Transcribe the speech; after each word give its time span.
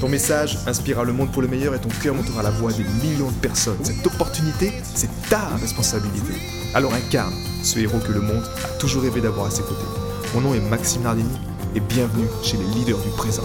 Ton 0.00 0.10
message 0.10 0.58
inspirera 0.66 1.04
le 1.04 1.14
monde 1.14 1.32
pour 1.32 1.40
le 1.40 1.48
meilleur 1.48 1.74
et 1.74 1.80
ton 1.80 1.88
cœur 1.88 2.14
montera 2.14 2.42
la 2.42 2.50
voix 2.50 2.70
des 2.70 2.84
millions 2.84 3.30
de 3.30 3.36
personnes. 3.36 3.82
Cette 3.82 4.06
opportunité, 4.06 4.70
c'est 4.82 5.08
ta 5.30 5.56
responsabilité. 5.56 6.34
Alors 6.74 6.92
incarne 6.92 7.32
ce 7.62 7.78
héros 7.78 7.98
que 8.00 8.12
le 8.12 8.20
monde 8.20 8.44
a 8.62 8.68
toujours 8.78 9.02
rêvé 9.02 9.22
d'avoir 9.22 9.46
à 9.46 9.50
ses 9.50 9.62
côtés. 9.62 9.86
Mon 10.34 10.42
nom 10.42 10.52
est 10.52 10.60
Maxime 10.60 11.02
Nardini 11.02 11.38
et 11.74 11.80
bienvenue 11.80 12.26
chez 12.42 12.58
les 12.58 12.64
leaders 12.64 12.98
du 12.98 13.08
présent. 13.16 13.44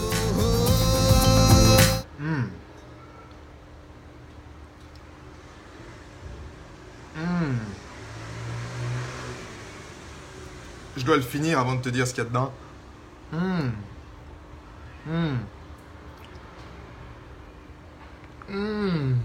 Hmm. 2.19 2.43
Hmm. 7.15 7.55
Je 10.97 11.05
dois 11.05 11.15
le 11.15 11.21
finir 11.21 11.59
avant 11.59 11.75
de 11.75 11.81
te 11.81 11.87
dire 11.87 12.05
ce 12.05 12.13
qu'il 12.13 12.25
y 12.25 12.27
a 12.27 12.29
dedans. 12.29 12.51
Hmm. 13.31 13.69
Hmm. 18.51 19.15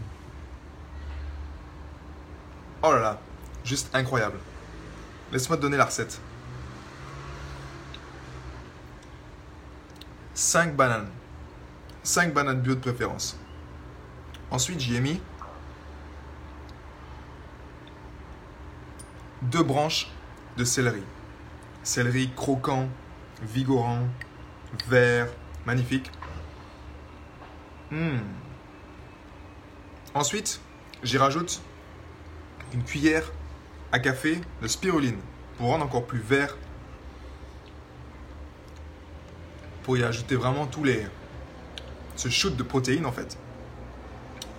Oh 2.81 2.93
là 2.93 3.01
là, 3.01 3.21
juste 3.65 3.93
incroyable. 3.93 4.39
Laisse-moi 5.33 5.57
te 5.57 5.63
donner 5.63 5.77
la 5.77 5.87
recette. 5.87 6.21
5 10.35 10.77
bananes. 10.77 11.09
5 12.05 12.33
bananes 12.33 12.61
bio 12.61 12.77
de 12.77 12.81
préférence. 12.81 13.37
Ensuite, 14.53 14.79
j'y 14.79 14.95
ai 14.95 15.01
mis 15.01 15.21
deux 19.43 19.65
branches 19.65 20.09
de 20.57 20.65
céleri. 20.65 21.03
Céleri 21.83 22.31
croquant, 22.37 22.89
vigorant, 23.43 24.07
vert, 24.87 25.27
magnifique. 25.65 26.13
Hmm. 27.91 28.19
Ensuite, 30.17 30.63
j'y 31.03 31.19
rajoute 31.19 31.61
une 32.73 32.83
cuillère 32.83 33.31
à 33.93 33.99
café 33.99 34.41
de 34.63 34.67
spiruline 34.67 35.19
pour 35.59 35.67
rendre 35.67 35.85
encore 35.85 36.07
plus 36.07 36.21
vert. 36.21 36.57
Pour 39.83 39.99
y 39.99 40.03
ajouter 40.03 40.35
vraiment 40.35 40.67
tous 40.67 40.85
les. 40.85 41.07
ce 42.17 42.31
shoot 42.31 42.57
de 42.57 42.63
protéines 42.63 43.05
en 43.05 43.13
fait, 43.13 43.37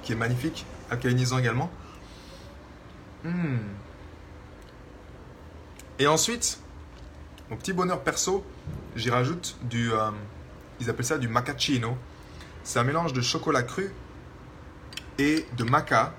qui 0.04 0.12
est 0.12 0.16
magnifique, 0.16 0.64
alcalinisant 0.92 1.40
également. 1.40 1.72
Hmm. 3.24 3.58
Et 5.98 6.06
ensuite, 6.06 6.60
mon 7.50 7.58
petit 7.58 7.74
bonheur 7.74 8.04
perso, 8.04 8.46
j'y 8.96 9.10
rajoute 9.10 9.58
du. 9.64 9.92
Euh, 9.92 10.12
ils 10.80 10.88
appellent 10.92 11.04
ça 11.04 11.18
du 11.18 11.28
macchiato. 11.28 11.98
C'est 12.64 12.78
un 12.78 12.84
mélange 12.84 13.14
de 13.14 13.22
chocolat 13.22 13.64
cru 13.64 13.92
et 15.18 15.46
de 15.58 15.64
maca 15.64 16.14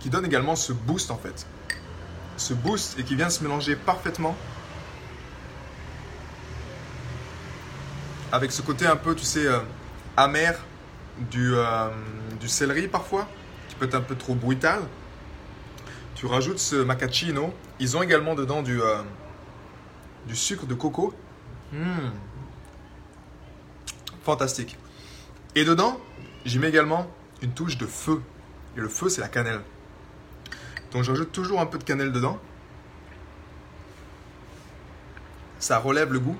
qui 0.00 0.08
donne 0.08 0.24
également 0.24 0.56
ce 0.56 0.72
boost 0.72 1.10
en 1.10 1.18
fait. 1.18 1.46
Ce 2.36 2.54
boost 2.54 2.98
et 2.98 3.04
qui 3.04 3.14
vient 3.16 3.30
se 3.30 3.42
mélanger 3.42 3.76
parfaitement 3.76 4.34
avec 8.32 8.52
ce 8.52 8.62
côté 8.62 8.86
un 8.86 8.96
peu, 8.96 9.14
tu 9.14 9.24
sais, 9.24 9.46
euh, 9.46 9.58
amer 10.16 10.58
du, 11.30 11.54
euh, 11.54 11.88
du 12.38 12.48
céleri 12.48 12.88
parfois, 12.88 13.28
qui 13.68 13.74
peut 13.74 13.86
être 13.86 13.96
un 13.96 14.00
peu 14.00 14.14
trop 14.14 14.34
brutal. 14.34 14.80
Tu 16.14 16.26
rajoutes 16.26 16.58
ce 16.58 16.76
macchiato. 16.76 17.52
Ils 17.78 17.96
ont 17.96 18.02
également 18.02 18.34
dedans 18.34 18.62
du, 18.62 18.80
euh, 18.80 19.02
sucre 20.32 20.66
de 20.66 20.74
coco. 20.74 21.14
Mmh 21.72 22.10
fantastique. 24.22 24.76
Et 25.54 25.64
dedans, 25.64 26.00
j'y 26.44 26.58
mets 26.58 26.68
également 26.68 27.10
une 27.42 27.52
touche 27.52 27.76
de 27.78 27.86
feu. 27.86 28.22
Et 28.76 28.80
le 28.80 28.88
feu, 28.88 29.08
c'est 29.08 29.20
la 29.20 29.28
cannelle. 29.28 29.60
Donc 30.92 31.04
j'ajoute 31.04 31.32
toujours 31.32 31.60
un 31.60 31.66
peu 31.66 31.78
de 31.78 31.84
cannelle 31.84 32.12
dedans. 32.12 32.38
Ça 35.58 35.78
relève 35.78 36.12
le 36.12 36.20
goût. 36.20 36.36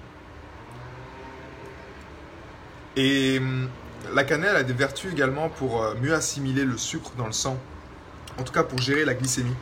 Et 2.97 3.39
hum, 3.39 3.69
la 4.13 4.25
cannelle 4.25 4.57
a 4.57 4.63
des 4.63 4.73
vertus 4.73 5.13
également 5.13 5.49
pour 5.49 5.83
euh, 5.83 5.95
mieux 6.01 6.15
assimiler 6.15 6.65
le 6.65 6.77
sucre 6.77 7.13
dans 7.17 7.27
le 7.27 7.33
sang. 7.33 7.59
En 8.39 8.43
tout 8.43 8.53
cas 8.53 8.63
pour 8.63 8.79
gérer 8.79 9.05
la 9.05 9.15
glycémie. 9.15 9.55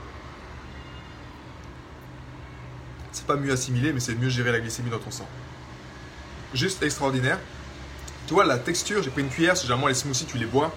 C'est 3.13 3.27
pas 3.27 3.37
mieux 3.37 3.53
assimiler, 3.53 3.93
mais 3.93 4.01
c'est 4.01 4.15
mieux 4.15 4.29
gérer 4.29 4.53
la 4.53 4.61
glycémie 4.61 4.91
dans 4.91 4.99
ton 4.99 5.11
sang. 5.11 5.29
Juste 6.55 6.83
extraordinaire. 6.83 7.39
Tu 8.29 8.35
vois, 8.35 8.45
la 8.45 8.59
texture, 8.59 9.03
j'ai 9.03 9.11
pris 9.11 9.23
une 9.23 9.31
cuillère, 9.31 9.57
généralement 9.57 9.89
les 9.89 9.95
smoothies, 9.95 10.27
tu 10.27 10.39
les 10.39 10.47
bois 10.47 10.73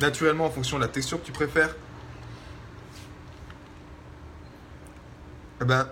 naturellement 0.00 0.46
en 0.46 0.50
fonction 0.50 0.78
de 0.78 0.82
la 0.82 0.88
texture 0.88 1.20
que 1.20 1.24
tu 1.24 1.32
préfères. 1.32 1.74
Eh 5.60 5.64
ben, 5.64 5.88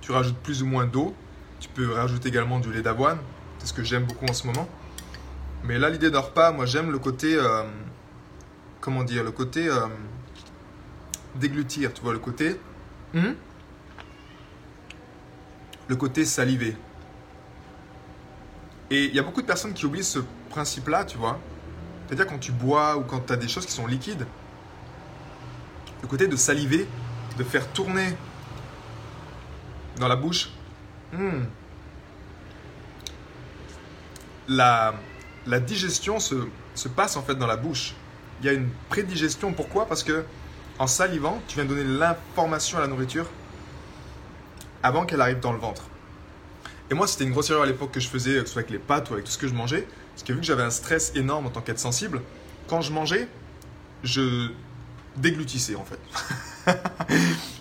tu 0.00 0.12
rajoutes 0.12 0.38
plus 0.38 0.62
ou 0.62 0.66
moins 0.66 0.86
d'eau. 0.86 1.12
Tu 1.58 1.68
peux 1.68 1.92
rajouter 1.92 2.28
également 2.28 2.60
du 2.60 2.72
lait 2.72 2.82
d'avoine. 2.82 3.18
C'est 3.58 3.66
ce 3.66 3.72
que 3.72 3.82
j'aime 3.82 4.04
beaucoup 4.04 4.26
en 4.26 4.32
ce 4.32 4.46
moment. 4.46 4.68
Mais 5.64 5.78
là, 5.78 5.90
l'idée 5.90 6.10
d'un 6.10 6.20
repas, 6.20 6.52
moi 6.52 6.66
j'aime 6.66 6.92
le 6.92 6.98
côté. 7.00 7.34
Euh, 7.34 7.64
comment 8.80 9.02
dire 9.02 9.24
Le 9.24 9.32
côté. 9.32 9.68
Euh, 9.68 9.88
déglutir, 11.34 11.92
tu 11.92 12.00
vois, 12.02 12.12
le 12.12 12.20
côté. 12.20 12.60
Hmm? 13.12 13.32
le 15.86 15.96
côté 15.96 16.24
salivé. 16.24 16.76
Et 18.94 19.06
il 19.06 19.14
y 19.16 19.18
a 19.18 19.24
beaucoup 19.24 19.42
de 19.42 19.46
personnes 19.48 19.74
qui 19.74 19.86
oublient 19.86 20.04
ce 20.04 20.20
principe-là, 20.50 21.04
tu 21.04 21.18
vois. 21.18 21.40
C'est-à-dire 22.06 22.28
quand 22.28 22.38
tu 22.38 22.52
bois 22.52 22.96
ou 22.96 23.02
quand 23.02 23.26
tu 23.26 23.32
as 23.32 23.36
des 23.36 23.48
choses 23.48 23.66
qui 23.66 23.72
sont 23.72 23.88
liquides, 23.88 24.24
le 26.00 26.06
côté 26.06 26.28
de 26.28 26.36
saliver, 26.36 26.86
de 27.36 27.42
faire 27.42 27.66
tourner 27.72 28.16
dans 29.96 30.06
la 30.06 30.14
bouche, 30.14 30.50
hmm. 31.12 31.42
la, 34.46 34.94
digestion 35.66 36.20
se, 36.20 36.46
se 36.76 36.86
passe 36.86 37.16
en 37.16 37.22
fait 37.22 37.34
dans 37.34 37.48
la 37.48 37.56
bouche. 37.56 37.96
Il 38.42 38.46
y 38.46 38.48
a 38.48 38.52
une 38.52 38.68
prédigestion. 38.90 39.52
Pourquoi? 39.52 39.86
Parce 39.86 40.04
que 40.04 40.24
en 40.78 40.86
salivant, 40.86 41.42
tu 41.48 41.56
viens 41.56 41.64
donner 41.64 41.82
l'information 41.82 42.78
à 42.78 42.82
la 42.82 42.86
nourriture 42.86 43.26
avant 44.84 45.04
qu'elle 45.04 45.20
arrive 45.20 45.40
dans 45.40 45.52
le 45.52 45.58
ventre. 45.58 45.82
Et 46.90 46.94
moi, 46.94 47.06
c'était 47.06 47.24
une 47.24 47.30
grosse 47.30 47.50
erreur 47.50 47.62
à 47.62 47.66
l'époque 47.66 47.92
que 47.92 48.00
je 48.00 48.08
faisais, 48.08 48.34
que 48.34 48.46
ce 48.46 48.52
soit 48.52 48.60
avec 48.60 48.70
les 48.70 48.78
pâtes 48.78 49.10
ou 49.10 49.14
avec 49.14 49.24
tout 49.24 49.32
ce 49.32 49.38
que 49.38 49.48
je 49.48 49.54
mangeais. 49.54 49.86
Parce 50.14 50.22
que 50.22 50.32
vu 50.32 50.40
que 50.40 50.46
j'avais 50.46 50.62
un 50.62 50.70
stress 50.70 51.12
énorme 51.14 51.46
en 51.46 51.50
tant 51.50 51.60
qu'être 51.60 51.78
sensible, 51.78 52.20
quand 52.68 52.80
je 52.80 52.92
mangeais, 52.92 53.28
je 54.02 54.50
déglutissais 55.16 55.76
en 55.76 55.84
fait. 55.84 55.98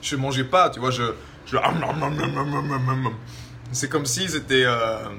je 0.01 0.15
mangeais 0.15 0.43
pas, 0.43 0.69
tu 0.69 0.79
vois, 0.79 0.91
je. 0.91 1.03
C'est 3.71 3.89
comme 3.89 4.05
si 4.05 4.29
c'était 4.29 4.65
euh, 4.65 5.09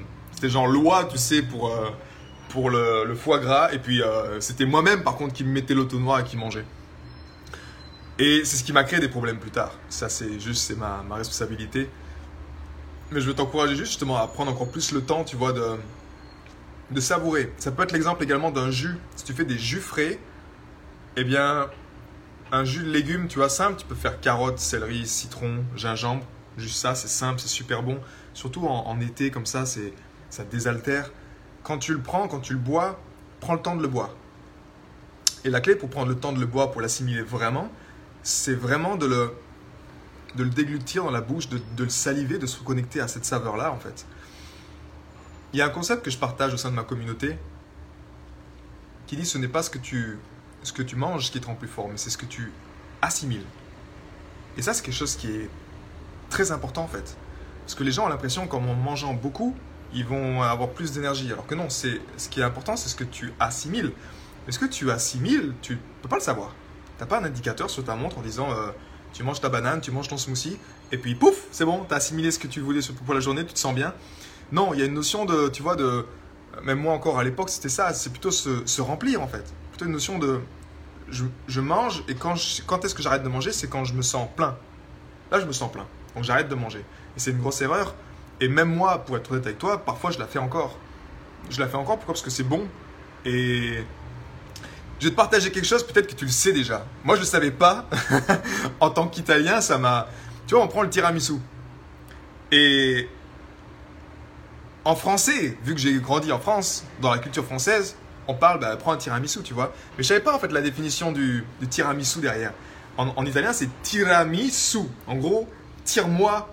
genre 0.43 0.67
loi, 0.67 1.05
tu 1.05 1.17
sais, 1.17 1.43
pour, 1.43 1.69
euh, 1.69 1.89
pour 2.49 2.69
le, 2.69 3.15
foie 3.15 3.39
gras. 3.39 3.71
Et 3.73 3.79
puis 3.79 4.01
euh, 4.01 4.39
c'était 4.41 4.65
moi-même 4.65 5.03
par 5.03 5.15
contre 5.15 5.33
qui 5.33 5.43
me 5.43 5.51
mettais 5.51 5.73
l'auto-noir 5.73 6.19
et 6.19 6.23
qui 6.23 6.35
mangeait. 6.35 6.65
Et 8.17 8.43
c'est 8.43 8.57
ce 8.57 8.63
qui 8.63 8.73
m'a 8.73 8.83
créé 8.83 8.99
des 8.99 9.07
problèmes 9.09 9.39
plus 9.39 9.51
tard. 9.51 9.73
Ça, 9.89 10.09
c'est 10.09 10.39
juste, 10.39 10.61
c'est 10.61 10.77
ma, 10.77 11.03
ma 11.07 11.15
responsabilité. 11.15 11.89
Mais 13.15 13.21
je 13.21 13.27
veux 13.27 13.33
t'encourager 13.33 13.77
justement 13.77 14.17
à 14.17 14.27
prendre 14.27 14.51
encore 14.51 14.67
plus 14.67 14.91
le 14.91 14.99
temps, 14.99 15.23
tu 15.23 15.37
vois, 15.37 15.53
de, 15.53 15.77
de 16.91 16.99
savourer. 16.99 17.49
Ça 17.57 17.71
peut 17.71 17.83
être 17.83 17.93
l'exemple 17.93 18.21
également 18.21 18.51
d'un 18.51 18.71
jus. 18.71 18.97
Si 19.15 19.23
tu 19.23 19.31
fais 19.31 19.45
des 19.45 19.57
jus 19.57 19.79
frais, 19.79 20.19
eh 21.15 21.23
bien, 21.23 21.69
un 22.51 22.65
jus 22.65 22.83
de 22.83 22.91
légumes, 22.91 23.29
tu 23.29 23.37
vois, 23.37 23.47
simple, 23.47 23.79
tu 23.79 23.85
peux 23.85 23.95
faire 23.95 24.19
carottes, 24.19 24.59
céleri, 24.59 25.07
citron, 25.07 25.63
gingembre. 25.77 26.25
Juste 26.57 26.75
ça, 26.75 26.93
c'est 26.93 27.07
simple, 27.07 27.39
c'est 27.39 27.47
super 27.47 27.83
bon. 27.83 28.01
Surtout 28.33 28.67
en, 28.67 28.99
été, 28.99 29.31
comme 29.31 29.45
ça, 29.45 29.65
c'est, 29.65 29.93
ça 30.29 30.43
désaltère. 30.43 31.09
Quand 31.63 31.77
tu 31.77 31.93
le 31.93 32.01
prends, 32.01 32.27
quand 32.27 32.41
tu 32.41 32.51
le 32.51 32.59
bois, 32.59 32.99
prends 33.39 33.53
le 33.53 33.61
temps 33.61 33.77
de 33.77 33.81
le 33.81 33.87
boire. 33.87 34.09
Et 35.45 35.49
la 35.49 35.61
clé 35.61 35.75
pour 35.75 35.89
prendre 35.89 36.09
le 36.09 36.15
temps 36.15 36.33
de 36.33 36.39
le 36.41 36.47
boire, 36.47 36.71
pour 36.71 36.81
l'assimiler 36.81 37.21
vraiment, 37.21 37.71
c'est 38.23 38.55
vraiment 38.55 38.97
de 38.97 39.05
le, 39.05 39.31
de 40.35 40.43
le 40.43 40.49
déglutir 40.49 41.03
dans 41.03 41.11
la 41.11 41.21
bouche, 41.21 41.49
de, 41.49 41.61
le 41.77 41.89
saliver, 41.89 42.37
de 42.37 42.45
se 42.45 42.59
reconnecter 42.59 42.99
à 42.99 43.07
cette 43.07 43.25
saveur-là, 43.25 43.71
en 43.71 43.79
fait. 43.79 44.05
il 45.53 45.59
y 45.59 45.61
a 45.61 45.65
un 45.65 45.69
concept 45.69 46.03
que 46.03 46.11
je 46.11 46.17
partage 46.17 46.53
au 46.53 46.57
sein 46.57 46.69
de 46.69 46.75
ma 46.75 46.83
communauté 46.83 47.37
qui 49.07 49.15
dit 49.15 49.25
ce 49.25 49.37
n'est 49.37 49.47
pas 49.47 49.63
ce 49.63 49.69
que 49.69 49.77
tu, 49.77 50.17
ce 50.63 50.73
que 50.73 50.81
tu 50.81 50.95
manges 50.95 51.31
qui 51.31 51.39
te 51.39 51.47
rend 51.47 51.55
plus 51.55 51.67
fort, 51.67 51.87
mais 51.89 51.97
c'est 51.97 52.09
ce 52.09 52.17
que 52.17 52.25
tu 52.25 52.51
assimiles. 53.01 53.45
Et 54.57 54.61
ça, 54.61 54.73
c'est 54.73 54.83
quelque 54.83 54.95
chose 54.95 55.15
qui 55.15 55.27
est 55.27 55.49
très 56.29 56.51
important 56.51 56.83
en 56.83 56.87
fait. 56.87 57.15
Parce 57.61 57.75
que 57.75 57.83
les 57.83 57.91
gens 57.91 58.05
ont 58.05 58.09
l'impression 58.09 58.47
qu'en 58.47 58.59
mangeant 58.59 59.13
beaucoup, 59.13 59.55
ils 59.93 60.05
vont 60.05 60.41
avoir 60.41 60.69
plus 60.69 60.91
d'énergie. 60.91 61.31
Alors 61.31 61.47
que 61.47 61.55
non, 61.55 61.69
c'est 61.69 62.01
ce 62.17 62.29
qui 62.29 62.39
est 62.39 62.43
important, 62.43 62.75
c'est 62.75 62.89
ce 62.89 62.95
que 62.95 63.03
tu 63.03 63.33
assimiles. 63.39 63.91
Mais 64.45 64.51
ce 64.51 64.59
que 64.59 64.65
tu 64.65 64.91
assimiles, 64.91 65.53
tu 65.61 65.73
ne 65.73 65.79
peux 66.01 66.09
pas 66.09 66.17
le 66.17 66.21
savoir. 66.21 66.53
Tu 66.97 67.03
n'as 67.03 67.07
pas 67.07 67.19
un 67.19 67.23
indicateur 67.23 67.69
sur 67.69 67.83
ta 67.83 67.95
montre 67.95 68.17
en 68.17 68.21
disant 68.21 68.51
euh, 68.51 68.71
tu 69.15 69.23
manges 69.23 69.39
ta 69.39 69.47
banane, 69.47 69.79
tu 69.79 69.91
manges 69.91 70.09
ton 70.09 70.17
smoothie, 70.17 70.57
et 70.91 70.97
puis 70.97 71.15
pouf, 71.15 71.35
c'est 71.51 71.63
bon, 71.63 71.85
tu 71.87 71.93
as 71.93 71.97
assimilé 71.97 72.31
ce 72.31 72.37
que 72.37 72.47
tu 72.47 72.59
voulais 72.59 72.81
pour 73.05 73.13
la 73.13 73.21
journée, 73.21 73.45
tu 73.45 73.53
te 73.53 73.59
sens 73.59 73.73
bien. 73.73 73.93
Non, 74.51 74.73
il 74.73 74.79
y 74.81 74.83
a 74.83 74.85
une 74.85 74.93
notion 74.93 75.25
de, 75.25 75.47
tu 75.47 75.63
vois, 75.63 75.75
de. 75.75 76.05
Même 76.63 76.79
moi 76.79 76.93
encore 76.93 77.17
à 77.17 77.23
l'époque, 77.23 77.49
c'était 77.49 77.69
ça, 77.69 77.93
c'est 77.93 78.09
plutôt 78.09 78.31
se, 78.31 78.81
remplir 78.81 79.21
en 79.21 79.27
fait. 79.27 79.43
Plutôt 79.71 79.85
une 79.85 79.93
notion 79.93 80.19
de. 80.19 80.41
Je, 81.09 81.61
mange, 81.61 82.03
et 82.09 82.15
quand, 82.15 82.35
quand 82.67 82.83
est-ce 82.83 82.93
que 82.93 83.01
j'arrête 83.01 83.23
de 83.23 83.29
manger 83.29 83.51
C'est 83.51 83.67
quand 83.67 83.85
je 83.85 83.93
me 83.93 84.01
sens 84.01 84.27
plein. 84.35 84.57
Là, 85.31 85.39
je 85.39 85.45
me 85.45 85.53
sens 85.53 85.71
plein. 85.71 85.85
Donc 86.15 86.23
j'arrête 86.23 86.49
de 86.49 86.55
manger. 86.55 86.79
Et 86.79 87.19
c'est 87.19 87.31
une 87.31 87.39
grosse 87.39 87.61
erreur. 87.61 87.95
Et 88.41 88.49
même 88.49 88.73
moi, 88.73 89.05
pour 89.05 89.15
être 89.15 89.31
honnête 89.31 89.45
avec 89.45 89.59
toi, 89.59 89.85
parfois 89.85 90.11
je 90.11 90.19
la 90.19 90.25
fais 90.25 90.39
encore. 90.39 90.77
Je 91.49 91.59
la 91.61 91.67
fais 91.67 91.77
encore 91.77 91.97
pourquoi? 91.97 92.15
Parce 92.15 92.23
que 92.23 92.31
c'est 92.31 92.43
bon. 92.43 92.67
Et 93.23 93.83
je 94.99 95.05
vais 95.05 95.11
te 95.11 95.15
partager 95.15 95.51
quelque 95.51 95.67
chose, 95.67 95.85
peut-être 95.85 96.07
que 96.07 96.15
tu 96.15 96.25
le 96.25 96.31
sais 96.31 96.53
déjà. 96.53 96.85
Moi, 97.03 97.15
je 97.15 97.21
ne 97.21 97.25
le 97.25 97.29
savais 97.29 97.51
pas. 97.51 97.87
en 98.79 98.89
tant 98.89 99.07
qu'Italien, 99.07 99.61
ça 99.61 99.77
m'a... 99.77 100.07
Tu 100.47 100.55
vois, 100.55 100.63
on 100.63 100.67
prend 100.67 100.83
le 100.83 100.89
tiramisu. 100.89 101.33
Et 102.51 103.09
en 104.85 104.95
français, 104.95 105.57
vu 105.63 105.73
que 105.73 105.81
j'ai 105.81 105.93
grandi 105.95 106.31
en 106.31 106.39
France, 106.39 106.85
dans 107.01 107.11
la 107.11 107.17
culture 107.17 107.43
française, 107.43 107.95
on 108.27 108.33
parle, 108.33 108.59
bah, 108.59 108.75
prends 108.77 108.93
un 108.93 108.97
tiramisu, 108.97 109.41
tu 109.41 109.53
vois. 109.53 109.73
Mais 109.97 110.03
je 110.03 110.07
savais 110.07 110.19
pas 110.21 110.33
en 110.33 110.39
fait 110.39 110.51
la 110.51 110.61
définition 110.61 111.11
du, 111.11 111.43
tiramisu 111.69 112.19
derrière. 112.19 112.53
En, 112.97 113.25
italien, 113.25 113.51
c'est 113.51 113.69
tiramisu. 113.81 114.79
En 115.07 115.15
gros, 115.15 115.49
tire-moi, 115.83 116.49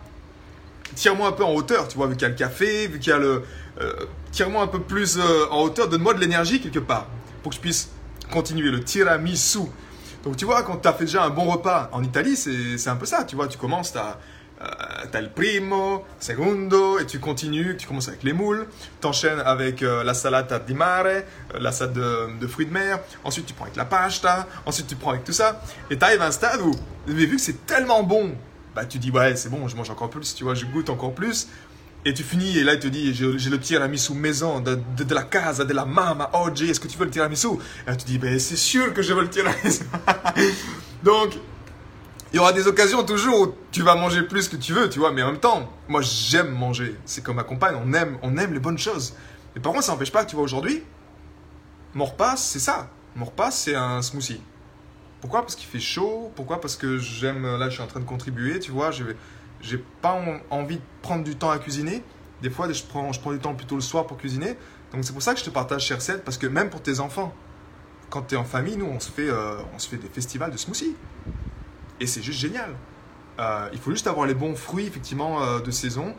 tire-moi 0.97 1.29
un 1.29 1.33
peu 1.33 1.45
en 1.45 1.53
hauteur, 1.53 1.87
tu 1.87 1.97
vois, 1.97 2.09
vu 2.09 2.15
qu'il 2.15 2.23
y 2.23 2.27
a 2.27 2.31
le 2.31 2.35
café, 2.35 2.89
vu 2.89 2.99
qu'il 2.99 3.11
y 3.11 3.15
a 3.15 3.19
le, 3.19 3.45
euh, 3.81 3.93
tire-moi 4.33 4.63
un 4.63 4.67
peu 4.67 4.81
plus 4.81 5.19
euh, 5.19 5.47
en 5.51 5.61
hauteur, 5.61 5.89
donne-moi 5.89 6.15
de 6.15 6.21
l'énergie 6.21 6.61
quelque 6.61 6.81
part, 6.81 7.07
pour 7.43 7.51
que 7.51 7.57
je 7.57 7.61
puisse 7.61 7.91
continuer 8.33 8.71
le 8.71 8.83
tiramisu. 8.83 9.61
Donc 10.25 10.37
tu 10.37 10.45
vois, 10.45 10.63
quand 10.63 10.79
tu 10.79 10.89
as 10.89 10.93
fait 10.93 11.05
déjà 11.05 11.25
un 11.25 11.31
bon 11.31 11.45
repas 11.45 11.91
en 11.93 12.03
Italie, 12.03 12.37
c'est 12.37 12.89
un 12.89 12.97
peu 12.97 13.07
ça, 13.07 13.25
tu 13.25 13.37
vois, 13.37 13.47
tu 13.47 13.59
commences, 13.59 13.93
tu 13.93 13.99
as, 13.99 14.19
euh, 14.63 15.21
le 15.21 15.29
primo, 15.29 16.05
secondo, 16.21 16.99
et 16.99 17.07
tu 17.07 17.19
continues, 17.19 17.77
tu 17.77 17.87
commences 17.87 18.09
avec 18.09 18.23
les 18.23 18.33
moules, 18.33 18.67
tu 19.01 19.07
enchaînes 19.07 19.41
avec 19.41 19.83
euh, 19.83 20.05
la 20.05 20.15
salade 20.15 20.65
di 20.67 20.75
mare, 20.75 21.07
euh, 21.07 21.21
la 21.61 21.73
salade 21.73 21.99
de, 22.41 22.47
fruits 22.47 22.67
de 22.67 22.73
mer, 22.73 23.01
ensuite 23.25 23.47
tu 23.47 23.55
prends 23.55 23.65
avec 23.65 23.77
la 23.77 23.85
pasta, 23.85 24.47
ensuite 24.65 24.87
tu 24.87 24.97
prends 24.97 25.11
avec 25.11 25.25
tout 25.25 25.33
ça, 25.33 25.61
et 25.91 25.99
tu 25.99 26.05
arrives 26.05 26.23
à 26.23 26.27
un 26.27 26.33
stade 26.33 26.61
où, 26.61 26.73
vu 27.07 27.37
que 27.37 27.43
c'est 27.43 27.67
tellement 27.67 28.05
bon, 28.05 28.35
bah 28.75 28.87
tu 28.87 28.99
dis 28.99 29.11
ouais 29.11 29.37
c'est 29.37 29.51
bon, 29.51 29.69
je 29.69 29.77
mange 29.77 29.91
encore 29.91 30.11
plus, 30.11 30.35
tu 30.35 30.45
vois, 30.45 30.55
je 30.55 30.65
goûte 30.67 30.89
encore 30.89 31.13
plus, 31.13 31.49
et 32.05 32.15
tu 32.15 32.23
finis, 32.25 32.59
et 32.59 32.65
là, 32.65 32.75
il 32.75 32.81
te 32.81 32.89
dit 32.89 33.15
J'ai 33.15 33.51
le 33.51 33.61
tiramisu 33.61 34.15
maison, 34.15 34.61
de, 34.61 34.79
de, 34.97 35.15
la 35.15 35.23
casa, 35.23 35.65
de 35.65 35.73
la 35.73 35.85
mama, 35.85 36.31
oh 36.35 36.49
Jay, 36.55 36.69
est-ce 36.69 36.81
que 36.81 36.89
tu 36.89 36.99
veux 36.99 37.05
le 37.05 37.11
tiramisu? 37.11 37.49
Et 37.87 37.91
là, 37.91 37.97
tu 37.97 38.07
dis 38.07 38.19
Ben, 38.19 38.39
c'est 38.39 38.57
sûr 38.57 38.93
que 38.93 39.03
je 39.03 39.13
veux 39.13 39.23
le 39.23 39.31
tiramisu. 39.31 39.85
Donc, 41.03 41.39
il 42.33 42.37
y 42.37 42.39
aura 42.39 42.53
des 42.53 42.67
occasions 42.67 43.05
toujours 43.05 43.41
où 43.41 43.55
tu 43.71 43.83
vas 43.83 43.95
manger 43.95 44.23
plus 44.23 44.49
que 44.49 44.57
tu 44.57 44.73
veux, 44.73 44.89
tu 44.89 44.99
vois, 44.99 45.13
mais 45.13 45.23
en 45.23 45.33
même 45.33 45.41
temps, 45.41 45.71
moi, 45.89 46.01
j'aime 46.03 46.51
manger. 46.51 46.97
C'est 47.05 47.23
comme 47.23 47.37
ma 47.37 47.45
compagne, 47.45 47.77
on 47.85 47.93
aime, 47.93 48.19
on 48.23 48.37
aime 48.37 48.53
les 48.53 48.61
bonnes 48.61 48.79
choses. 48.79 49.15
Mais 49.55 49.61
par 49.61 49.73
contre, 49.73 49.85
ça 49.85 49.93
n'empêche 49.93 50.13
pas 50.13 50.25
tu 50.25 50.35
vois, 50.35 50.45
aujourd'hui, 50.45 50.83
mon 51.95 52.07
repas, 52.07 52.37
c'est 52.37 52.59
ça. 52.59 52.89
Mon 53.15 53.27
repas, 53.27 53.51
c'est 53.51 53.75
un 53.75 54.01
smoothie. 54.01 54.41
Pourquoi? 55.21 55.43
Parce 55.43 55.55
qu'il 55.55 55.69
fait 55.69 55.79
chaud. 55.79 56.33
Pourquoi? 56.35 56.61
Parce 56.61 56.75
que 56.75 56.99
j'aime. 56.99 57.45
Là, 57.45 57.69
je 57.69 57.75
suis 57.75 57.83
en 57.83 57.87
train 57.87 58.01
de 58.01 58.05
contribuer, 58.05 58.59
tu 58.59 58.73
vois. 58.73 58.91
Je 58.91 59.05
vais 59.05 59.17
j'ai 59.63 59.79
pas 59.79 60.21
envie 60.51 60.77
de 60.77 60.83
prendre 61.01 61.25
du 61.25 61.37
temps 61.37 61.51
à 61.51 61.59
cuisiner. 61.59 62.03
Des 62.43 62.51
fois, 62.51 62.71
je 62.71 62.83
prends, 62.83 63.13
je 63.13 63.21
prends 63.21 63.33
du 63.33 63.39
temps 63.39 63.55
plutôt 63.55 63.77
le 63.77 63.81
soir 63.81 64.07
pour 64.07 64.19
cuisiner. 64.19 64.57
Donc 64.93 65.05
c'est 65.05 65.13
pour 65.13 65.23
ça 65.23 65.33
que 65.33 65.41
je 65.41 65.45
te 65.45 65.51
partage 65.51 65.89
ces 65.89 65.95
recettes, 65.95 66.25
parce 66.25 66.37
que 66.37 66.47
même 66.47 66.69
pour 66.69 66.83
tes 66.83 67.01
enfants, 67.01 67.33
quand 68.11 68.23
tu 68.23 68.35
es 68.35 68.39
en 68.39 68.45
famille, 68.45 68.77
nous, 68.77 68.87
on 68.87 69.01
se, 69.01 69.11
fait, 69.11 69.29
euh, 69.29 69.57
on 69.75 69.79
se 69.79 69.89
fait 69.89 69.97
des 69.97 70.09
festivals 70.09 70.51
de 70.51 70.57
smoothies. 70.57 70.97
Et 72.01 72.07
c'est 72.07 72.23
juste 72.23 72.41
génial. 72.41 72.75
Euh, 73.39 73.69
il 73.73 73.79
faut 73.79 73.93
juste 73.93 74.07
avoir 74.07 74.27
les 74.27 74.35
bons 74.35 74.55
fruits, 74.55 74.87
effectivement, 74.87 75.43
euh, 75.43 75.61
de 75.61 75.71
saison. 75.71 76.15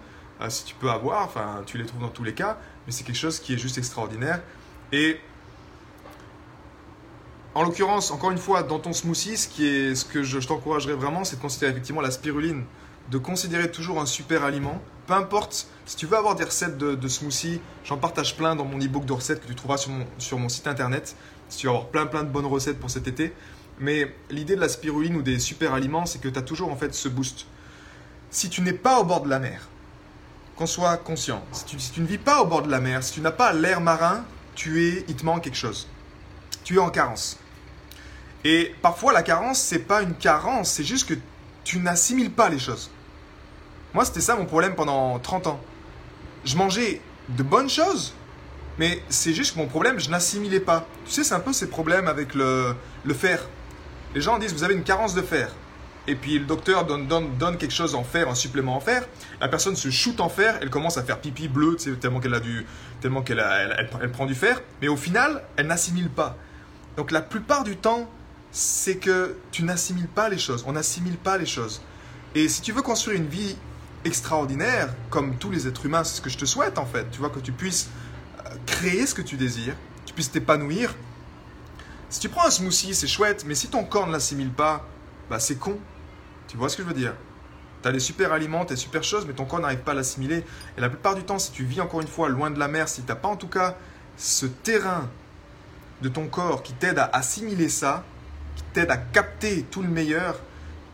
si 0.49 0.65
tu 0.65 0.75
peux 0.75 0.89
avoir, 0.89 1.23
enfin, 1.23 1.61
tu 1.65 1.77
les 1.77 1.85
trouves 1.85 2.01
dans 2.01 2.09
tous 2.09 2.23
les 2.23 2.33
cas, 2.33 2.57
mais 2.85 2.91
c'est 2.91 3.03
quelque 3.03 3.17
chose 3.17 3.39
qui 3.39 3.53
est 3.53 3.57
juste 3.57 3.77
extraordinaire. 3.77 4.41
Et 4.91 5.19
en 7.53 7.63
l'occurrence, 7.63 8.09
encore 8.11 8.31
une 8.31 8.37
fois, 8.39 8.63
dans 8.63 8.79
ton 8.79 8.93
smoothie, 8.93 9.37
ce, 9.37 9.47
qui 9.47 9.67
est, 9.67 9.95
ce 9.95 10.05
que 10.05 10.23
je, 10.23 10.39
je 10.39 10.47
t'encouragerais 10.47 10.93
vraiment, 10.93 11.23
c'est 11.23 11.35
de 11.35 11.41
considérer 11.41 11.71
effectivement 11.71 12.01
la 12.01 12.11
spiruline 12.11 12.63
de 13.11 13.17
considérer 13.17 13.71
toujours 13.71 13.99
un 13.99 14.05
super 14.05 14.43
aliment. 14.43 14.81
Peu 15.07 15.13
importe, 15.13 15.67
si 15.85 15.95
tu 15.95 16.05
veux 16.05 16.17
avoir 16.17 16.35
des 16.35 16.43
recettes 16.43 16.77
de, 16.77 16.95
de 16.95 17.07
smoothie, 17.07 17.59
j'en 17.83 17.97
partage 17.97 18.37
plein 18.37 18.55
dans 18.55 18.65
mon 18.65 18.79
e-book 18.79 19.05
de 19.05 19.13
recettes 19.13 19.41
que 19.41 19.47
tu 19.47 19.55
trouveras 19.55 19.77
sur 19.77 19.91
mon, 19.91 20.05
sur 20.17 20.39
mon 20.39 20.49
site 20.49 20.67
internet. 20.67 21.15
Si 21.49 21.59
tu 21.59 21.67
veux 21.67 21.73
avoir 21.73 21.87
plein 21.87 22.05
plein 22.05 22.23
de 22.23 22.29
bonnes 22.29 22.45
recettes 22.45 22.79
pour 22.79 22.89
cet 22.89 23.07
été. 23.07 23.33
Mais 23.79 24.15
l'idée 24.29 24.55
de 24.55 24.61
la 24.61 24.69
spiruline 24.69 25.15
ou 25.15 25.21
des 25.21 25.39
super 25.39 25.73
aliments, 25.73 26.05
c'est 26.05 26.19
que 26.19 26.27
tu 26.27 26.39
as 26.39 26.43
toujours 26.43 26.71
en 26.71 26.75
fait 26.75 26.93
ce 26.93 27.09
boost. 27.09 27.45
Si 28.29 28.49
tu 28.49 28.61
n'es 28.61 28.73
pas 28.73 28.99
au 28.99 29.03
bord 29.03 29.21
de 29.21 29.29
la 29.29 29.39
mer, 29.39 29.67
qu'on 30.55 30.65
soit 30.65 30.97
conscient, 30.97 31.43
si 31.51 31.65
tu, 31.65 31.79
si 31.79 31.91
tu, 31.91 32.01
ne 32.01 32.07
vis 32.07 32.17
pas 32.17 32.41
au 32.41 32.45
bord 32.45 32.61
de 32.61 32.69
la 32.69 32.79
mer, 32.79 33.03
si 33.03 33.13
tu 33.13 33.21
n'as 33.21 33.31
pas 33.31 33.53
l'air 33.53 33.81
marin, 33.81 34.23
tu 34.55 34.87
es, 34.87 35.05
il 35.07 35.15
te 35.15 35.25
manque 35.25 35.43
quelque 35.43 35.57
chose. 35.57 35.87
Tu 36.63 36.75
es 36.75 36.79
en 36.79 36.89
carence. 36.89 37.37
Et 38.43 38.73
parfois 38.81 39.13
la 39.13 39.23
carence, 39.23 39.59
c'est 39.59 39.79
pas 39.79 40.01
une 40.01 40.13
carence, 40.13 40.71
c'est 40.71 40.83
juste 40.83 41.07
que 41.07 41.15
tu 41.63 41.79
n'assimiles 41.79 42.31
pas 42.31 42.49
les 42.49 42.59
choses. 42.59 42.89
Moi, 43.93 44.05
c'était 44.05 44.21
ça 44.21 44.35
mon 44.35 44.45
problème 44.45 44.75
pendant 44.75 45.19
30 45.19 45.47
ans. 45.47 45.61
Je 46.45 46.57
mangeais 46.57 46.99
de 47.29 47.43
bonnes 47.43 47.69
choses, 47.69 48.13
mais 48.79 49.03
c'est 49.09 49.33
juste 49.33 49.53
que 49.53 49.59
mon 49.59 49.67
problème, 49.67 49.99
je 49.99 50.09
n'assimilais 50.09 50.59
pas. 50.59 50.87
Tu 51.05 51.11
sais, 51.11 51.23
c'est 51.23 51.35
un 51.35 51.39
peu 51.39 51.53
ces 51.53 51.69
problèmes 51.69 52.07
avec 52.07 52.33
le, 52.33 52.75
fer. 53.13 53.47
Les 54.15 54.21
gens 54.21 54.39
disent, 54.39 54.53
vous 54.53 54.63
avez 54.63 54.73
une 54.73 54.83
carence 54.83 55.13
de 55.13 55.21
fer. 55.21 55.51
Et 56.05 56.15
puis 56.15 56.37
le 56.37 56.45
docteur 56.45 56.85
donne, 56.85 57.07
donne, 57.07 57.37
donne, 57.37 57.57
quelque 57.57 57.73
chose 57.73 57.95
en 57.95 58.03
fer, 58.03 58.27
un 58.27 58.35
supplément 58.35 58.75
en 58.75 58.81
fer. 58.81 59.07
La 59.39 59.47
personne 59.47 59.75
se 59.75 59.89
shoot 59.89 60.19
en 60.19 60.27
fer, 60.27 60.57
elle 60.61 60.69
commence 60.69 60.97
à 60.97 61.03
faire 61.03 61.19
pipi 61.19 61.47
bleu, 61.47 61.77
tellement 62.01 62.19
qu'elle 62.19 62.33
a 62.33 62.41
du, 62.41 62.65
tellement 62.99 63.21
qu'elle 63.21 63.39
elle, 63.39 63.89
elle 64.01 64.11
prend 64.11 64.25
du 64.25 64.35
fer. 64.35 64.61
Mais 64.81 64.89
au 64.89 64.97
final, 64.97 65.43
elle 65.55 65.67
n'assimile 65.67 66.09
pas. 66.09 66.35
Donc 66.97 67.11
la 67.11 67.21
plupart 67.21 67.63
du 67.63 67.77
temps, 67.77 68.09
c'est 68.51 68.97
que 68.97 69.37
tu 69.51 69.63
n'assimiles 69.63 70.07
pas 70.07 70.27
les 70.29 70.37
choses. 70.37 70.63
On 70.67 70.73
n'assimile 70.73 71.15
pas 71.15 71.37
les 71.37 71.45
choses. 71.45 71.81
Et 72.35 72.49
si 72.49 72.61
tu 72.61 72.71
veux 72.71 72.81
construire 72.81 73.17
une 73.17 73.27
vie 73.27 73.55
extraordinaire, 74.05 74.93
comme 75.09 75.35
tous 75.35 75.51
les 75.51 75.67
êtres 75.67 75.85
humains, 75.85 76.03
c'est 76.03 76.17
ce 76.17 76.21
que 76.21 76.29
je 76.29 76.37
te 76.37 76.45
souhaite 76.45 76.77
en 76.77 76.85
fait. 76.85 77.09
Tu 77.11 77.19
vois, 77.19 77.29
que 77.29 77.39
tu 77.39 77.51
puisses 77.51 77.89
euh, 78.45 78.49
créer 78.65 79.05
ce 79.05 79.13
que 79.13 79.21
tu 79.21 79.37
désires, 79.37 79.75
tu 80.05 80.13
puisses 80.13 80.31
t'épanouir. 80.31 80.93
Si 82.09 82.19
tu 82.19 82.29
prends 82.29 82.45
un 82.45 82.51
smoothie, 82.51 82.93
c'est 82.93 83.07
chouette, 83.07 83.43
mais 83.47 83.55
si 83.55 83.67
ton 83.67 83.83
corps 83.83 84.07
ne 84.07 84.11
l'assimile 84.11 84.51
pas, 84.51 84.85
bah 85.29 85.39
c'est 85.39 85.55
con. 85.55 85.79
Tu 86.47 86.57
vois 86.57 86.69
ce 86.69 86.77
que 86.77 86.83
je 86.83 86.87
veux 86.87 86.93
dire? 86.93 87.13
Tu 87.81 87.89
as 87.89 87.91
des 87.91 87.99
super 87.99 88.31
aliments, 88.31 88.65
des 88.65 88.75
super 88.75 89.03
choses, 89.03 89.25
mais 89.25 89.33
ton 89.33 89.45
corps 89.45 89.59
n'arrive 89.59 89.79
pas 89.79 89.91
à 89.91 89.95
l'assimiler. 89.95 90.45
Et 90.77 90.81
la 90.81 90.89
plupart 90.89 91.15
du 91.15 91.23
temps, 91.23 91.39
si 91.39 91.51
tu 91.51 91.63
vis 91.63 91.81
encore 91.81 92.01
une 92.01 92.07
fois 92.07 92.29
loin 92.29 92.51
de 92.51 92.59
la 92.59 92.67
mer, 92.67 92.87
si 92.87 93.01
tu 93.01 93.07
n'as 93.07 93.15
pas 93.15 93.27
en 93.27 93.35
tout 93.35 93.47
cas 93.47 93.75
ce 94.15 94.45
terrain 94.45 95.09
de 96.01 96.09
ton 96.09 96.27
corps 96.27 96.61
qui 96.61 96.73
t'aide 96.73 96.99
à 96.99 97.09
assimiler 97.13 97.69
ça, 97.69 98.03
qui 98.55 98.63
t'aide 98.73 98.91
à 98.91 98.97
capter 98.97 99.63
tout 99.63 99.81
le 99.81 99.89
meilleur, 99.89 100.39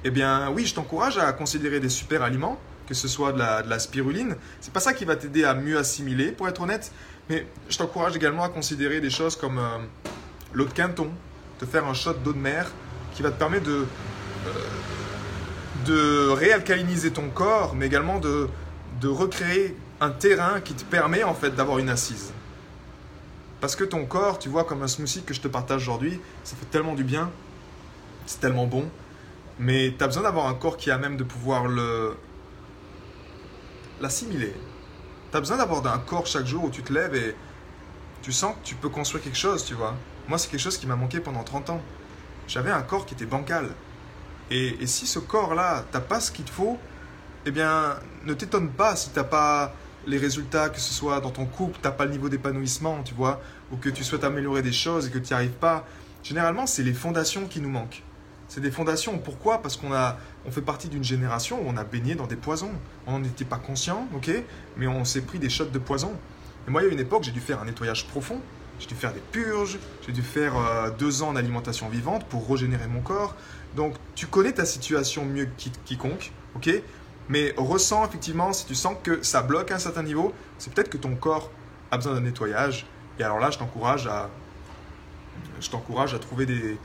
eh 0.03 0.11
bien 0.11 0.49
oui, 0.51 0.65
je 0.65 0.73
t'encourage 0.73 1.17
à 1.17 1.33
considérer 1.33 1.79
des 1.79 1.89
super 1.89 2.23
aliments, 2.23 2.57
que 2.89 2.95
ce 2.95 3.07
soit 3.07 3.31
de 3.31 3.37
la, 3.37 3.61
de 3.61 3.69
la 3.69 3.77
spiruline. 3.77 4.35
C'est 4.59 4.73
pas 4.73 4.79
ça 4.79 4.93
qui 4.93 5.05
va 5.05 5.15
t'aider 5.15 5.43
à 5.43 5.53
mieux 5.53 5.77
assimiler, 5.77 6.31
pour 6.31 6.47
être 6.47 6.59
honnête, 6.59 6.91
mais 7.29 7.45
je 7.69 7.77
t'encourage 7.77 8.15
également 8.15 8.43
à 8.43 8.49
considérer 8.49 8.99
des 8.99 9.11
choses 9.11 9.35
comme 9.35 9.59
euh, 9.59 9.77
l'eau 10.53 10.65
de 10.65 10.71
quinton, 10.71 11.11
te 11.59 11.65
faire 11.65 11.85
un 11.85 11.93
shot 11.93 12.15
d'eau 12.15 12.33
de 12.33 12.39
mer 12.39 12.71
qui 13.13 13.21
va 13.21 13.29
te 13.29 13.37
permettre 13.37 13.65
de, 13.65 13.85
euh, 15.87 16.33
réalcaliniser 16.33 17.11
ton 17.11 17.29
corps, 17.29 17.75
mais 17.75 17.85
également 17.85 18.19
de, 18.19 18.49
recréer 19.03 19.77
un 20.01 20.09
terrain 20.09 20.59
qui 20.59 20.73
te 20.73 20.83
permet 20.83 21.23
en 21.23 21.35
fait 21.35 21.51
d'avoir 21.51 21.77
une 21.77 21.89
assise. 21.89 22.33
Parce 23.61 23.75
que 23.75 23.83
ton 23.83 24.05
corps, 24.05 24.39
tu 24.39 24.49
vois, 24.49 24.63
comme 24.63 24.81
un 24.81 24.87
smoothie 24.87 25.21
que 25.23 25.33
je 25.33 25.41
te 25.41 25.47
partage 25.47 25.83
aujourd'hui, 25.83 26.19
ça 26.43 26.55
fait 26.55 26.65
tellement 26.65 26.95
du 26.95 27.03
bien, 27.03 27.29
c'est 28.25 28.39
tellement 28.39 28.65
bon, 28.65 28.89
mais 29.59 29.93
tu 29.97 30.03
as 30.03 30.07
besoin 30.07 30.23
d'avoir 30.23 30.47
un 30.47 30.53
corps 30.55 30.77
qui 30.77 30.89
a 30.89 30.97
même 30.97 31.17
de 31.17 31.23
pouvoir 31.23 31.67
le 31.67 32.15
l'assimiler. 34.01 34.53
Tu 35.31 35.37
as 35.37 35.39
besoin 35.39 35.57
d'avoir 35.57 35.85
un 35.93 35.99
corps 35.99 36.25
chaque 36.25 36.45
jour 36.45 36.65
où 36.65 36.69
tu 36.69 36.83
te 36.83 36.91
lèves 36.91 37.15
et 37.15 37.35
tu 38.21 38.31
sens 38.31 38.55
que 38.55 38.67
tu 38.67 38.75
peux 38.75 38.89
construire 38.89 39.23
quelque 39.23 39.37
chose, 39.37 39.65
tu 39.65 39.73
vois. 39.73 39.95
Moi, 40.27 40.37
c'est 40.37 40.49
quelque 40.49 40.61
chose 40.61 40.77
qui 40.77 40.87
m'a 40.87 40.95
manqué 40.95 41.19
pendant 41.19 41.43
30 41.43 41.71
ans. 41.71 41.81
J'avais 42.47 42.71
un 42.71 42.81
corps 42.81 43.05
qui 43.05 43.13
était 43.13 43.25
bancal. 43.25 43.69
Et, 44.51 44.77
et 44.81 44.87
si 44.87 45.05
ce 45.05 45.19
corps-là, 45.19 45.85
t'as 45.91 45.99
pas 45.99 46.19
ce 46.19 46.31
qu'il 46.31 46.45
te 46.45 46.51
faut, 46.51 46.77
eh 47.45 47.51
bien, 47.51 47.97
ne 48.25 48.33
t'étonne 48.33 48.69
pas 48.69 48.95
si 48.95 49.11
t'as 49.11 49.23
pas 49.23 49.73
les 50.07 50.17
résultats, 50.17 50.69
que 50.69 50.79
ce 50.79 50.93
soit 50.93 51.19
dans 51.19 51.31
ton 51.31 51.45
couple, 51.45 51.77
tu 51.81 51.87
n'as 51.87 51.93
pas 51.93 52.05
le 52.05 52.11
niveau 52.11 52.29
d'épanouissement, 52.29 53.03
tu 53.03 53.13
vois, 53.13 53.41
ou 53.71 53.77
que 53.77 53.89
tu 53.89 54.03
souhaites 54.03 54.23
améliorer 54.23 54.61
des 54.61 54.71
choses 54.71 55.07
et 55.07 55.11
que 55.11 55.19
tu 55.19 55.33
n'y 55.33 55.33
arrives 55.33 55.51
pas, 55.51 55.85
généralement, 56.23 56.65
c'est 56.65 56.83
les 56.83 56.93
fondations 56.93 57.45
qui 57.47 57.61
nous 57.61 57.69
manquent. 57.69 58.03
C'est 58.49 58.61
des 58.61 58.71
fondations. 58.71 59.19
Pourquoi? 59.19 59.61
Parce 59.61 59.77
qu'on 59.77 59.93
a, 59.93 60.17
on 60.45 60.51
fait 60.51 60.63
partie 60.63 60.89
d'une 60.89 61.03
génération 61.03 61.61
où 61.61 61.65
on 61.67 61.77
a 61.77 61.83
baigné 61.83 62.15
dans 62.15 62.25
des 62.25 62.35
poisons. 62.35 62.71
On 63.05 63.19
n'en 63.19 63.23
était 63.23 63.45
pas 63.45 63.57
conscient, 63.57 64.07
ok? 64.15 64.31
Mais 64.75 64.87
on 64.87 65.05
s'est 65.05 65.21
pris 65.21 65.37
des 65.37 65.49
shots 65.49 65.65
de 65.65 65.79
poison. 65.79 66.11
Et 66.67 66.71
moi, 66.71 66.81
il 66.81 66.87
y 66.87 66.89
a 66.89 66.93
une 66.93 66.99
époque, 66.99 67.23
j'ai 67.23 67.31
dû 67.31 67.39
faire 67.39 67.61
un 67.61 67.65
nettoyage 67.65 68.07
profond. 68.07 68.41
J'ai 68.79 68.87
dû 68.87 68.95
faire 68.95 69.13
des 69.13 69.19
purges. 69.19 69.77
J'ai 70.05 70.11
dû 70.11 70.23
faire 70.23 70.57
euh, 70.57 70.89
deux 70.89 71.21
ans 71.21 71.33
d'alimentation 71.33 71.89
vivante 71.89 72.25
pour 72.25 72.49
régénérer 72.49 72.87
mon 72.87 73.01
corps. 73.01 73.35
Donc, 73.75 73.93
tu 74.15 74.25
connais 74.25 74.51
ta 74.51 74.65
situation 74.65 75.25
mieux 75.25 75.45
que 75.45 75.69
quiconque, 75.85 76.31
ok? 76.55 76.71
Mais 77.29 77.53
ressens 77.55 78.03
effectivement, 78.07 78.51
si 78.51 78.65
tu 78.65 78.73
sens 78.73 78.95
que 79.03 79.21
ça 79.21 79.43
bloque 79.43 79.69
à 79.69 79.75
un 79.75 79.79
certain 79.79 80.01
niveau, 80.01 80.33
c'est 80.57 80.73
peut-être 80.73 80.89
que 80.89 80.97
ton 80.97 81.15
corps 81.15 81.51
a 81.91 81.97
besoin 81.97 82.15
d'un 82.15 82.21
nettoyage. 82.21 82.87
Et 83.19 83.23
alors 83.23 83.37
là, 83.39 83.51
je 83.51 83.59
t'encourage 83.59 84.07
à, 84.07 84.31
je 85.61 85.69
t'encourage 85.69 86.15
à 86.15 86.19
trouver 86.19 86.47
des, 86.47 86.79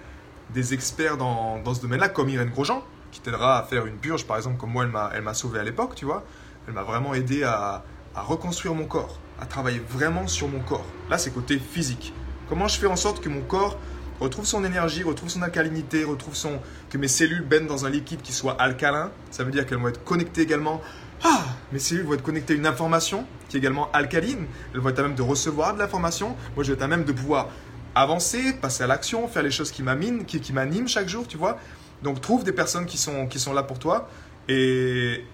des 0.54 0.72
experts 0.72 1.16
dans, 1.16 1.58
dans 1.58 1.74
ce 1.74 1.82
domaine-là, 1.82 2.08
comme 2.08 2.28
Irène 2.28 2.50
Grosjean, 2.50 2.82
qui 3.10 3.20
t'aidera 3.20 3.58
à 3.58 3.62
faire 3.64 3.86
une 3.86 3.96
purge, 3.96 4.24
par 4.24 4.36
exemple, 4.36 4.56
comme 4.56 4.70
moi, 4.70 4.86
elle 5.12 5.22
m'a, 5.22 5.34
sauvé 5.34 5.58
à 5.58 5.64
l'époque, 5.64 5.94
tu 5.94 6.04
vois. 6.04 6.24
Elle 6.66 6.74
m'a 6.74 6.82
vraiment 6.82 7.12
aidé 7.12 7.42
à, 7.42 7.84
à 8.14 8.22
reconstruire 8.22 8.74
mon 8.74 8.86
corps, 8.86 9.18
à 9.40 9.46
travailler 9.46 9.82
vraiment 9.88 10.26
sur 10.26 10.48
mon 10.48 10.60
corps. 10.60 10.86
Là, 11.10 11.18
c'est 11.18 11.30
côté 11.30 11.58
physique. 11.58 12.14
Comment 12.48 12.68
je 12.68 12.78
fais 12.78 12.86
en 12.86 12.96
sorte 12.96 13.20
que 13.20 13.28
mon 13.28 13.40
corps 13.40 13.78
retrouve 14.20 14.46
son 14.46 14.64
énergie, 14.64 15.02
retrouve 15.02 15.28
son 15.28 15.42
alcalinité, 15.42 16.04
retrouve 16.04 16.34
son 16.34 16.60
que 16.88 16.98
mes 16.98 17.08
cellules 17.08 17.42
baignent 17.42 17.66
dans 17.66 17.84
un 17.84 17.90
liquide 17.90 18.22
qui 18.22 18.32
soit 18.32 18.60
alcalin? 18.60 19.10
Ça 19.30 19.44
veut 19.44 19.50
dire 19.50 19.66
qu'elles 19.66 19.78
vont 19.78 19.88
être 19.88 20.04
connectées 20.04 20.42
également. 20.42 20.80
Ah, 21.24 21.44
mes 21.72 21.78
cellules 21.78 22.04
vont 22.04 22.14
être 22.14 22.22
connectées 22.22 22.54
à 22.54 22.56
une 22.56 22.66
information 22.66 23.26
qui 23.48 23.56
est 23.56 23.60
également 23.60 23.90
alcaline. 23.92 24.46
Elles 24.72 24.80
vont 24.80 24.90
être 24.90 24.98
à 25.00 25.02
même 25.02 25.14
de 25.14 25.22
recevoir 25.22 25.74
de 25.74 25.78
l'information. 25.78 26.36
Moi, 26.54 26.64
je 26.64 26.68
vais 26.68 26.74
être 26.74 26.82
à 26.82 26.88
même 26.88 27.04
de 27.04 27.12
pouvoir 27.12 27.48
avancer, 27.94 28.54
passer 28.54 28.82
à 28.82 28.86
l'action, 28.86 29.28
faire 29.28 29.42
les 29.42 29.50
choses 29.50 29.70
qui 29.70 29.82
m'animent, 29.82 30.24
qui, 30.24 30.40
qui 30.40 30.52
chaque 30.86 31.08
jour, 31.08 31.26
tu 31.26 31.36
vois. 31.36 31.58
Donc 32.02 32.20
trouve 32.20 32.44
des 32.44 32.52
personnes 32.52 32.86
qui 32.86 32.98
sont, 32.98 33.26
qui 33.26 33.38
sont 33.38 33.52
là 33.52 33.62
pour 33.62 33.78
toi 33.78 34.08
et 34.48 35.24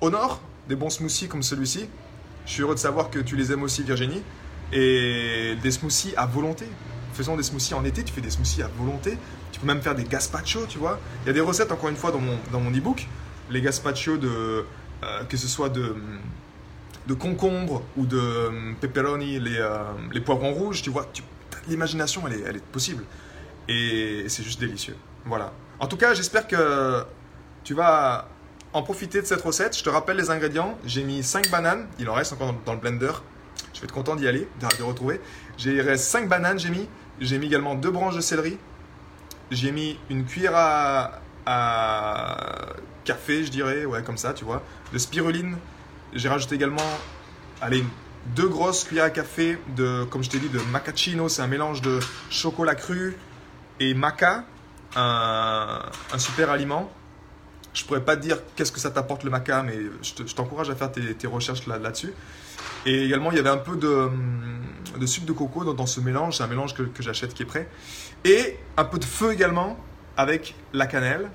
honore 0.00 0.40
des 0.68 0.76
bons 0.76 0.90
smoothies 0.90 1.28
comme 1.28 1.42
celui-ci. 1.42 1.88
Je 2.46 2.52
suis 2.52 2.62
heureux 2.62 2.74
de 2.74 2.80
savoir 2.80 3.10
que 3.10 3.18
tu 3.18 3.36
les 3.36 3.52
aimes 3.52 3.62
aussi, 3.62 3.82
Virginie. 3.82 4.22
Et 4.72 5.56
des 5.62 5.70
smoothies 5.70 6.14
à 6.16 6.26
volonté. 6.26 6.66
Faisons 7.12 7.36
des 7.36 7.42
smoothies 7.42 7.74
en 7.74 7.84
été, 7.84 8.04
tu 8.04 8.12
fais 8.12 8.20
des 8.20 8.30
smoothies 8.30 8.62
à 8.62 8.68
volonté. 8.68 9.18
Tu 9.52 9.60
peux 9.60 9.66
même 9.66 9.82
faire 9.82 9.94
des 9.94 10.04
gazpacho, 10.04 10.66
tu 10.68 10.78
vois. 10.78 11.00
Il 11.24 11.26
y 11.26 11.30
a 11.30 11.32
des 11.32 11.40
recettes, 11.40 11.72
encore 11.72 11.88
une 11.88 11.96
fois, 11.96 12.12
dans 12.12 12.20
mon, 12.20 12.36
dans 12.52 12.60
mon 12.60 12.70
e-book. 12.70 13.06
Les 13.50 13.60
gazpacho, 13.60 14.16
de, 14.16 14.64
euh, 15.02 15.24
que 15.28 15.36
ce 15.36 15.48
soit 15.48 15.70
de, 15.70 15.96
de 17.08 17.14
concombre 17.14 17.82
ou 17.96 18.06
de 18.06 18.18
euh, 18.18 18.72
pepperoni, 18.80 19.40
les, 19.40 19.58
euh, 19.58 19.82
les 20.12 20.20
poivrons 20.20 20.52
rouges, 20.52 20.82
tu 20.82 20.90
vois. 20.90 21.10
L'imagination, 21.68 22.22
elle 22.26 22.34
est, 22.34 22.42
elle 22.46 22.56
est 22.56 22.64
possible. 22.64 23.04
Et 23.68 24.24
c'est 24.28 24.42
juste 24.42 24.60
délicieux. 24.60 24.96
Voilà. 25.24 25.52
En 25.78 25.86
tout 25.86 25.96
cas, 25.96 26.14
j'espère 26.14 26.46
que 26.46 27.04
tu 27.64 27.74
vas 27.74 28.28
en 28.72 28.82
profiter 28.82 29.20
de 29.20 29.26
cette 29.26 29.42
recette. 29.42 29.76
Je 29.76 29.82
te 29.82 29.90
rappelle 29.90 30.16
les 30.16 30.30
ingrédients. 30.30 30.78
J'ai 30.84 31.02
mis 31.02 31.22
5 31.22 31.50
bananes. 31.50 31.86
Il 31.98 32.08
en 32.08 32.14
reste 32.14 32.32
encore 32.32 32.54
dans 32.64 32.74
le 32.74 32.80
blender. 32.80 33.12
Je 33.74 33.80
vais 33.80 33.84
être 33.84 33.92
content 33.92 34.16
d'y 34.16 34.28
aller, 34.28 34.48
de 34.60 34.82
retrouver. 34.82 35.20
J'ai 35.56 35.80
reste 35.80 36.04
5 36.04 36.28
bananes, 36.28 36.58
j'ai 36.58 36.70
mis. 36.70 36.88
J'ai 37.20 37.38
mis 37.38 37.46
également 37.46 37.74
2 37.74 37.90
branches 37.90 38.16
de 38.16 38.20
céleri. 38.20 38.58
J'ai 39.50 39.72
mis 39.72 39.98
une 40.08 40.24
cuillère 40.24 40.52
à, 40.54 41.20
café, 43.04 43.44
je 43.44 43.50
dirais, 43.50 43.84
ouais, 43.84 44.02
comme 44.02 44.16
ça, 44.16 44.32
tu 44.32 44.44
vois, 44.44 44.62
de 44.92 44.98
spiruline. 44.98 45.56
J'ai 46.12 46.28
rajouté 46.28 46.54
également, 46.54 46.82
allez, 47.60 47.84
deux 48.26 48.48
grosses 48.48 48.84
cuillères 48.84 49.04
à 49.04 49.10
café 49.10 49.58
de, 49.76 50.04
comme 50.04 50.22
je 50.22 50.30
t'ai 50.30 50.38
dit, 50.38 50.48
de 50.48 50.60
macacino. 50.72 51.28
C'est 51.28 51.42
un 51.42 51.46
mélange 51.46 51.82
de 51.82 51.98
chocolat 52.30 52.74
cru 52.74 53.16
et 53.78 53.94
maca, 53.94 54.44
un, 54.96 55.80
super 56.18 56.50
aliment. 56.50 56.90
Je 57.72 57.84
pourrais 57.84 58.04
pas 58.04 58.16
te 58.16 58.22
dire 58.22 58.38
qu'est-ce 58.56 58.72
que 58.72 58.80
ça 58.80 58.90
t'apporte 58.90 59.24
le 59.24 59.30
maca, 59.30 59.62
mais 59.62 59.78
je 60.02 60.34
t'encourage 60.34 60.70
à 60.70 60.74
faire 60.74 60.90
tes, 60.90 61.26
recherches 61.26 61.66
là-dessus. 61.66 62.12
et 62.84 63.04
également, 63.04 63.30
il 63.30 63.36
y 63.36 63.40
avait 63.40 63.50
un 63.50 63.58
peu 63.58 63.76
de, 63.76 64.10
de 64.98 65.06
sucre 65.06 65.26
de 65.26 65.32
coco 65.32 65.72
dans, 65.72 65.86
ce 65.86 66.00
mélange. 66.00 66.36
C'est 66.36 66.42
un 66.42 66.48
mélange 66.48 66.74
que 66.74 67.02
j'achète 67.02 67.32
qui 67.34 67.42
est 67.42 67.46
prêt. 67.46 67.68
Et 68.24 68.58
un 68.76 68.84
peu 68.84 68.98
de 68.98 69.04
feu 69.04 69.32
également 69.32 69.78
avec 70.16 70.54
la 70.72 70.86
cannelle. 70.86 71.30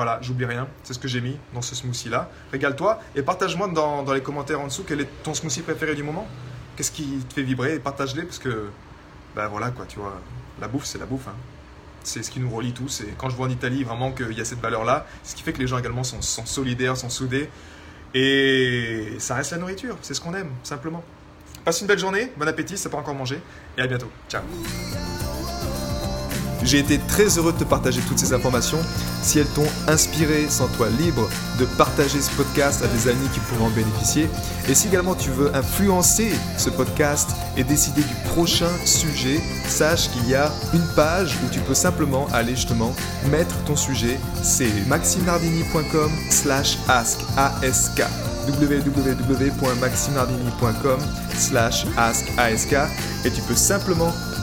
Voilà, 0.00 0.18
j'oublie 0.22 0.46
rien. 0.46 0.66
C'est 0.82 0.94
ce 0.94 0.98
que 0.98 1.08
j'ai 1.08 1.20
mis 1.20 1.36
dans 1.52 1.60
ce 1.60 1.74
smoothie-là. 1.74 2.30
Régale-toi 2.52 3.00
et 3.14 3.20
partage-moi 3.20 3.68
dans, 3.68 4.10
les 4.14 4.22
commentaires 4.22 4.58
en 4.58 4.64
dessous 4.64 4.82
quel 4.82 5.02
est 5.02 5.08
ton 5.22 5.34
smoothie 5.34 5.60
préféré 5.60 5.94
du 5.94 6.02
moment. 6.02 6.26
Qu'est-ce 6.74 6.90
qui 6.90 7.18
te 7.28 7.34
fait 7.34 7.42
vibrer 7.42 7.78
Partage-les 7.78 8.22
parce 8.22 8.38
que, 8.38 8.70
ben 9.36 9.46
voilà 9.48 9.72
quoi, 9.72 9.84
tu 9.84 9.98
vois, 9.98 10.18
la 10.58 10.68
bouffe, 10.68 10.86
c'est 10.86 10.96
la 10.96 11.04
bouffe. 11.04 11.28
Hein. 11.28 11.34
C'est 12.02 12.22
ce 12.22 12.30
qui 12.30 12.40
nous 12.40 12.48
relie 12.48 12.72
tous. 12.72 13.02
Et 13.02 13.14
quand 13.18 13.28
je 13.28 13.36
vois 13.36 13.46
en 13.46 13.50
Italie 13.50 13.84
vraiment 13.84 14.10
qu'il 14.10 14.32
y 14.32 14.40
a 14.40 14.44
cette 14.46 14.60
valeur-là, 14.60 15.04
ce 15.22 15.34
qui 15.34 15.42
fait 15.42 15.52
que 15.52 15.58
les 15.58 15.66
gens 15.66 15.76
également 15.76 16.02
sont, 16.02 16.22
sont 16.22 16.46
solidaires, 16.46 16.96
sont 16.96 17.10
soudés. 17.10 17.50
Et 18.14 19.16
ça 19.18 19.34
reste 19.34 19.50
la 19.50 19.58
nourriture, 19.58 19.98
c'est 20.00 20.14
ce 20.14 20.22
qu'on 20.22 20.32
aime, 20.32 20.52
simplement. 20.62 21.04
Passe 21.62 21.82
une 21.82 21.88
belle 21.88 21.98
journée, 21.98 22.32
bon 22.38 22.48
appétit, 22.48 22.78
ça 22.78 22.88
pas 22.88 22.96
encore 22.96 23.14
mangé, 23.14 23.38
et 23.76 23.82
à 23.82 23.86
bientôt. 23.86 24.10
Ciao 24.30 24.40
j'ai 26.62 26.78
été 26.78 26.98
très 26.98 27.38
heureux 27.38 27.52
de 27.52 27.58
te 27.58 27.64
partager 27.64 28.00
toutes 28.06 28.18
ces 28.18 28.32
informations. 28.32 28.78
Si 29.22 29.38
elles 29.38 29.48
t'ont 29.48 29.66
inspiré, 29.88 30.48
sens-toi 30.48 30.88
libre 30.98 31.28
de 31.58 31.64
partager 31.64 32.20
ce 32.20 32.30
podcast 32.32 32.82
à 32.82 32.88
des 32.88 33.08
amis 33.08 33.28
qui 33.32 33.40
pourraient 33.40 33.66
en 33.66 33.70
bénéficier. 33.70 34.28
Et 34.68 34.74
si 34.74 34.88
également 34.88 35.14
tu 35.14 35.30
veux 35.30 35.54
influencer 35.54 36.32
ce 36.56 36.70
podcast 36.70 37.30
et 37.56 37.64
décider 37.64 38.02
du 38.02 38.14
prochain 38.30 38.70
sujet, 38.84 39.40
sache 39.68 40.10
qu'il 40.10 40.28
y 40.28 40.34
a 40.34 40.52
une 40.74 40.86
page 40.94 41.36
où 41.44 41.48
tu 41.52 41.60
peux 41.60 41.74
simplement 41.74 42.26
aller 42.32 42.54
justement 42.54 42.94
mettre 43.30 43.56
ton 43.64 43.76
sujet. 43.76 44.18
C'est 44.42 44.86
maximenardini.com 44.86 46.10
slash 46.30 46.78
ask 46.88 47.20
www.maximardini.com 48.46 51.00
slash 51.36 51.86
ask 51.96 52.26
et 53.24 53.30
tu 53.30 53.40
peux 53.42 53.54
simplement 53.54 54.12